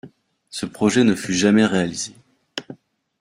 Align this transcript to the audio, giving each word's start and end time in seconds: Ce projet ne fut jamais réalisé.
Ce 0.49 0.65
projet 0.65 1.03
ne 1.03 1.13
fut 1.13 1.35
jamais 1.35 1.63
réalisé. 1.63 2.15